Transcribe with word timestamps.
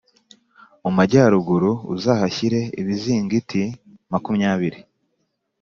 mu 0.83 0.91
majyaruguru 0.97 1.71
uzahashyire 1.95 2.59
ibizingiti 2.81 3.61
makumyabiri. 4.11 4.79